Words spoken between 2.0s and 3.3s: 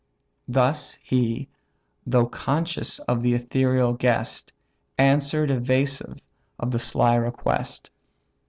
though conscious of